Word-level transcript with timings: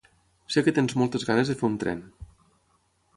Sé 0.53 0.61
que 0.67 0.73
tens 0.77 0.95
moltes 1.01 1.27
ganes 1.29 1.51
de 1.51 1.57
fer 1.59 1.69
un 1.69 1.75
tren. 1.85 2.01